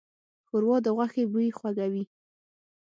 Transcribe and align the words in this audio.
ښوروا 0.47 0.77
د 0.85 0.87
غوښې 0.95 1.23
بوی 1.31 1.49
خوږوي. 1.57 2.03